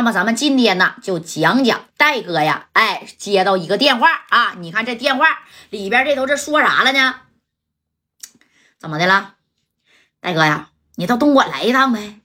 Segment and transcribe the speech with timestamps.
[0.00, 5.26] 那么咱们今天呢，就讲讲戴哥呀，哎，接到一个电话啊，你看这电话
[5.68, 7.16] 里边这都是说啥了呢？
[8.78, 9.34] 怎么的了，
[10.18, 12.18] 戴哥呀，你到东莞来一趟呗？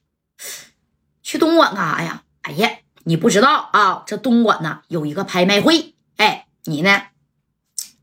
[1.21, 2.21] 去东莞干啥呀？
[2.43, 2.69] 哎呀，
[3.03, 7.07] 你不知道啊，这东莞呢有一个拍卖会，哎，你呢，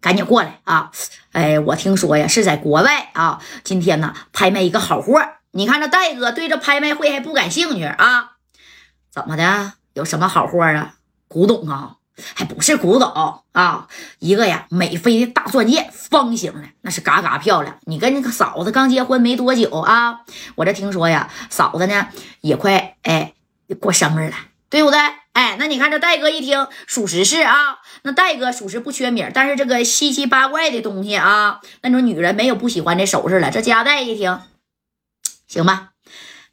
[0.03, 0.93] 赶紧过来啊！
[1.33, 5.27] 哎，我听说呀是在国外啊，今天呢拍卖一个好货。
[5.53, 8.32] 你看这戴哥对这拍卖会还不感兴趣啊？
[9.13, 9.75] 怎么的？
[9.93, 10.95] 有什么好货啊？
[11.29, 11.97] 古董啊？
[12.35, 13.87] 还不是古董啊？
[14.19, 17.77] 一个呀，美菲的大钻戒，方形的，那是嘎嘎漂亮。
[17.83, 20.21] 你跟那个嫂子刚结婚没多久啊？
[20.55, 22.09] 我这听说呀，嫂子呢
[22.41, 23.35] 也快哎
[23.81, 24.37] 过生日了，
[24.71, 24.99] 对不对？
[25.35, 27.79] 哎，那你看这戴哥一听，属实是啊。
[28.03, 33.51] 那戴哥属实不缺米，但是这个稀奇八怪的东西啊，那种女人没有不喜欢这首饰了。
[33.51, 34.41] 这家代一听，
[35.47, 35.91] 行吧，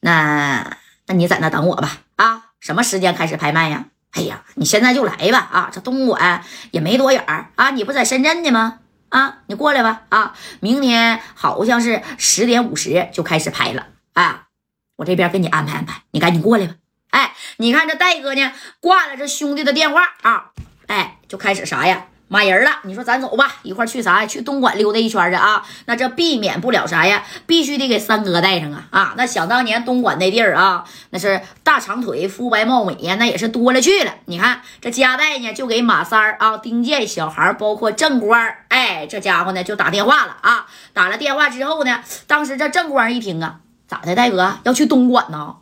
[0.02, 2.49] 那那你在那等我吧啊。
[2.60, 3.86] 什么时间开始拍卖呀？
[4.12, 5.38] 哎呀，你现在就来吧！
[5.52, 7.24] 啊，这东莞也没多远
[7.56, 8.80] 啊，你不在深圳呢吗？
[9.10, 10.02] 啊，你过来吧！
[10.10, 14.48] 啊，明天好像是十点五十就开始拍了啊，
[14.96, 16.74] 我这边给你安排安排，你赶紧过来吧！
[17.12, 20.52] 哎，你看这戴哥呢，挂了这兄弟的电话啊，
[20.88, 22.08] 哎，就开始啥呀？
[22.32, 24.28] 满人了，你说咱走吧，一块去啥呀？
[24.28, 25.66] 去东莞溜达一圈去啊？
[25.86, 27.24] 那这避免不了啥呀？
[27.48, 28.88] 必须得给三哥带上啊！
[28.92, 34.14] 啊，那想当年东莞那地儿啊，那是大长腿、肤白貌美呀，那也是多了去了。
[34.26, 40.68] 你看这家带呢，就给马三儿啊、丁健小孩，包括正官哎，这家伙呢就打电话了啊。
[40.94, 45.56] 打了电话之后呢，当时这正官一听啊，咋的，戴哥要去东莞呢？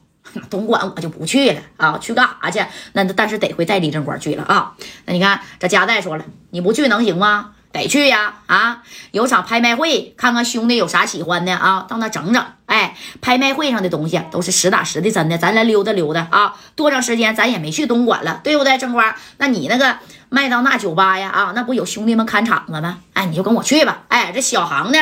[0.49, 2.66] 东莞我就不去了啊，去干啥去？
[2.93, 4.73] 那但是得回代理正官去了啊。
[5.05, 7.52] 那你看这家代说了，你不去能行吗？
[7.73, 8.35] 得去呀！
[8.47, 12.44] 啊，有场拍卖会，看看兄弟有啥喜欢的啊，到那整整。
[12.66, 16.55] 哎，拍卖会上的东西都是实打实的，真的，咱来溜达溜达啊。
[16.75, 19.13] 多长时间咱也没去东莞了，对不对，正官？
[19.38, 19.97] 那你那个
[20.29, 22.99] 麦当娜酒吧呀，啊，那不有兄弟们看场子吗？
[23.13, 24.05] 哎，你就跟我去吧。
[24.07, 24.97] 哎，这小航呢，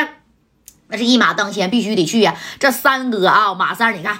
[0.88, 2.34] 那是一马当先，必须得去呀。
[2.58, 4.18] 这三哥啊，马三，你看。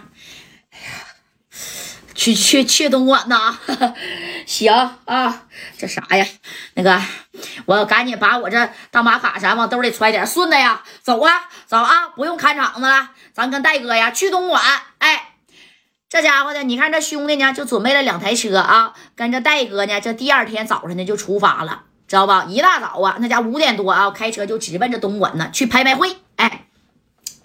[2.16, 3.56] 去去去东莞呐，
[4.46, 4.72] 行
[5.04, 5.42] 啊，
[5.76, 6.26] 这啥呀？
[6.74, 7.00] 那个，
[7.66, 14.62] 我赶紧把我这大马卡啥往兜里揣点，顺子呀，走啊，走啊，不用看场子了，咱跟戴哥呀去东莞。
[14.98, 15.34] 哎，
[16.08, 22.46] 这家伙呢，你看这兄弟呢，就准备了两台车啊，跟着戴哥呢，这第二天早上呢就出发了，知道吧？
[22.48, 26.16] 一大早啊，那家五点多啊，开车就直奔着东莞呢，去拍卖会。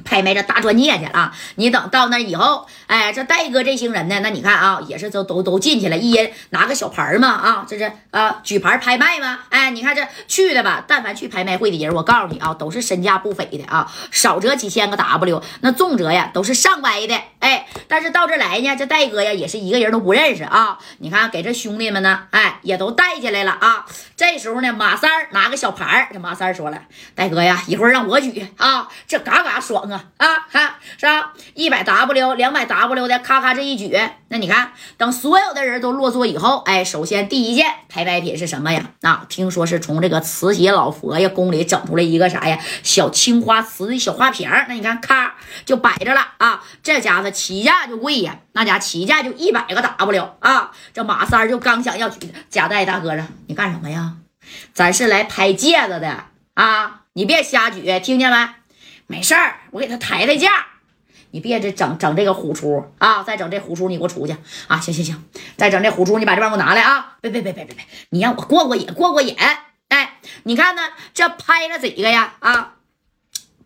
[0.03, 23.85] 拍卖这大钻戒去了，你等到那以后，哎，这戴哥这行人呢，那你看啊，也是都都都进去了，一人拿个小牌嘛，啊，这是啊，举牌拍卖嘛，哎，你看这去的吧，但凡去拍卖会的人，我告诉你啊，都是身价不菲的啊，少则几千个 W，那重则呀都是上百的，哎，但是到这来呢，这戴哥呀也是一个人都不认识啊，你看给这兄弟们呢，哎，也都带进来了啊，
[24.15, 26.81] 这时候呢，马三拿个小牌这马三说了，
[27.13, 29.81] 戴哥呀，一会儿让我举啊，这嘎嘎爽。
[29.81, 31.33] 啊啊哈，是吧？
[31.55, 38.91] 一百 W、两百 W 的，咔咔这一举，那你看，等所有的人都落座以后，哎，首先第一件拍卖品是什么呀？
[39.01, 42.59] 啊，听说是从这个慈禧老佛爷宫里整出来一个啥呀？
[42.83, 45.35] 小青花瓷的小花瓶那你看，咔
[45.65, 46.63] 就摆着了啊！
[46.83, 50.71] 这家子起价就贵呀，那家起价就一百个 W 啊！
[50.93, 54.17] 这马三就刚想要举，贾代大哥啊，你干什么呀？
[54.73, 57.01] 咱是来拍戒指的啊！
[57.13, 58.49] 你别瞎举，听见没？
[59.07, 60.49] 没事儿，我给他抬抬价，
[61.31, 63.23] 你别这整整这个虎出啊！
[63.23, 64.35] 再整这虎出，你给我出去
[64.67, 64.79] 啊！
[64.79, 65.23] 行行行，
[65.57, 67.17] 再整这虎出，你把这玩意给我拿来啊！
[67.21, 69.35] 别别别别别别，你让我过过瘾过过瘾！
[69.89, 70.81] 哎，你看呢，
[71.13, 72.33] 这拍了几个呀？
[72.39, 72.75] 啊！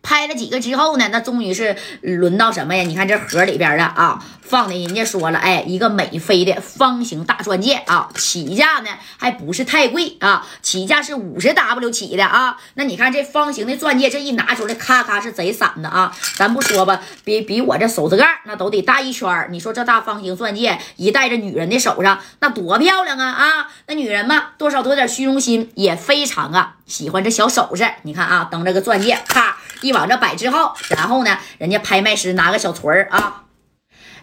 [0.06, 1.10] 拍了几个之后呢？
[1.12, 2.84] 那终于是轮到什么呀？
[2.84, 12.56] 你看这盒里边的啊，放的人家说了，哎，一个美菲的方形大钻戒啊，起价呢还不是太贵啊，起价是五十 W 起的啊。
[12.76, 16.16] 那你看这方形的钻戒，这一拿出来，咔咔是贼闪的啊。
[16.36, 23.68] 咱不说吧，比比我这手指盖那都得大一圈你说这大方形钻戒一戴在女人的手上，那多漂亮啊啊！
[23.88, 27.90] 那女人嘛，多少都有点虚荣心，也非常啊喜欢这小首饰。
[28.04, 29.55] 你看啊，等这个钻戒，咔。
[29.86, 33.44] 一往这摆之后，然后呢，人家拍卖师拿个小锤儿啊，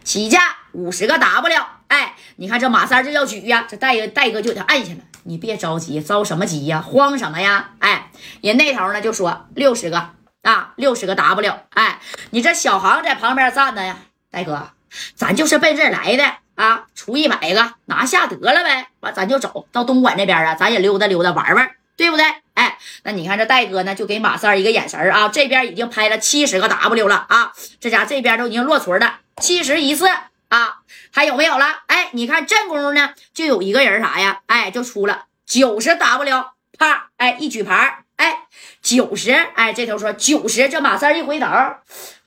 [0.03, 0.41] 起价
[0.73, 4.99] 五十个 W，哎，你看这马三这要举呀，这戴戴哥就给他按下了。
[5.23, 6.83] 你别着急，着什么急呀？
[6.83, 7.71] 慌什么呀？
[7.79, 8.11] 哎，
[8.41, 10.11] 人那头呢就说六十个
[10.43, 12.01] 啊，六十个 W，哎，
[12.31, 13.99] 你这小航在旁边站着呀，
[14.33, 14.71] 戴哥，
[15.15, 16.25] 咱就是奔这来的
[16.57, 21.71] 啊，出一百个拿下得了呗，完咱就走到东莞这边啊，咱也溜达溜达玩玩。
[21.97, 22.25] 对不对？
[22.55, 30.09] 哎，那你看这戴哥呢，就给马三一个眼神啊，这边已经拍了七十个 W 了啊，这家这边都已经落锤了，七十一次，
[30.49, 30.79] 啊？
[31.11, 31.83] 还有没有了？
[31.87, 34.41] 哎，你看正宫呢，就有一个人啥呀？
[34.47, 36.45] 哎，就出了九十 W，
[36.79, 38.47] 啪，哎，一举牌，哎，
[38.81, 41.47] 九十，哎，这头说九十，这马三一回头，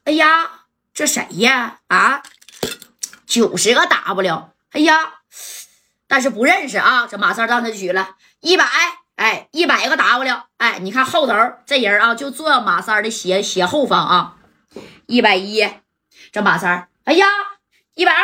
[0.04, 0.50] 哎呀，
[0.94, 1.80] 这谁呀？
[1.88, 2.22] 啊，
[3.26, 5.14] 九十个 W，哎呀，
[6.08, 7.08] 但是不认识啊。
[7.10, 8.66] 这马三让他举了一百，
[9.16, 11.34] 哎，一百个 W，哎，你看后头
[11.66, 14.36] 这人啊，就坐马三的斜斜后方啊，
[15.06, 15.68] 一百一，
[16.32, 17.26] 这马三，哎呀，
[17.96, 18.24] 一百二。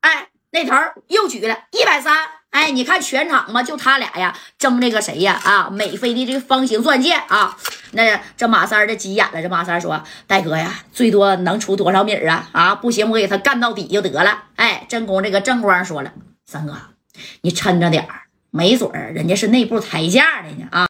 [0.00, 0.74] 哎，那头
[1.06, 5.40] 又举了一百三，哎，你看全场嘛，就他俩呀，争这个谁呀？
[5.44, 7.56] 啊，美菲的这个方形钻戒啊，
[7.92, 9.40] 那这马三的急眼了。
[9.40, 12.48] 这马三说：“戴哥呀，最多能出多少米啊？
[12.50, 16.12] 啊，不行，我给他干到底就得了。”哎，正宫这个正光说了
[16.44, 16.76] ：“三哥，
[17.42, 18.21] 你抻着点儿，
[18.52, 20.86] 没准儿人家是内部抬价的呢啊。”